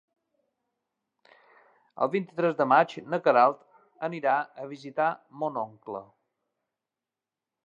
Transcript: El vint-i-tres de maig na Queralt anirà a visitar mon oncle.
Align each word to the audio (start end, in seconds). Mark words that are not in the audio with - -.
El 2.05 2.11
vint-i-tres 2.15 2.57
de 2.63 2.67
maig 2.73 2.97
na 3.13 3.21
Queralt 3.27 3.63
anirà 4.11 4.35
a 4.65 4.69
visitar 4.75 5.15
mon 5.45 5.65
oncle. 5.69 6.07